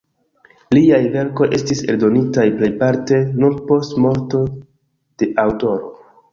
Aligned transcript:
Liaj 0.75 1.01
verkoj 1.15 1.47
estis 1.57 1.83
eldonitaj 1.95 2.47
plejparte 2.57 3.21
nur 3.45 3.61
post 3.69 3.95
morto 4.07 4.45
de 4.57 5.33
aŭtoro. 5.49 5.97